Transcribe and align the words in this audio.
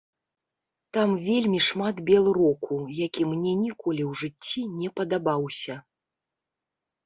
Там 0.95 1.09
вельмі 1.27 1.59
шмат 1.67 1.95
белроку, 2.07 2.81
які 3.03 3.29
мне 3.35 3.53
ніколі 3.63 4.03
ў 4.09 4.11
жыцці 4.25 4.61
не 4.83 4.89
падабаўся. 4.99 5.81